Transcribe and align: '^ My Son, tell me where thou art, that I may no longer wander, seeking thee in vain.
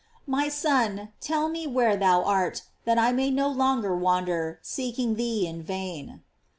'^ 0.01 0.03
My 0.25 0.49
Son, 0.49 1.09
tell 1.19 1.47
me 1.47 1.67
where 1.67 1.95
thou 1.95 2.23
art, 2.23 2.63
that 2.85 2.97
I 2.97 3.11
may 3.11 3.29
no 3.29 3.47
longer 3.49 3.95
wander, 3.95 4.57
seeking 4.63 5.13
thee 5.13 5.45
in 5.45 5.61
vain. 5.61 6.23